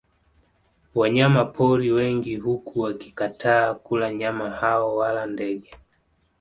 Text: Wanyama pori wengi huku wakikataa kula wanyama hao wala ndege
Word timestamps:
Wanyama 0.95 1.45
pori 1.45 1.91
wengi 1.91 2.35
huku 2.35 2.79
wakikataa 2.79 3.73
kula 3.73 4.05
wanyama 4.05 4.49
hao 4.49 4.95
wala 4.97 5.25
ndege 5.25 5.71